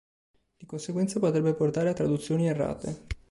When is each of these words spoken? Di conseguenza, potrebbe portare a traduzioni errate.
Di 0.57 0.65
conseguenza, 0.65 1.19
potrebbe 1.19 1.53
portare 1.53 1.89
a 1.89 1.93
traduzioni 1.93 2.47
errate. 2.47 3.05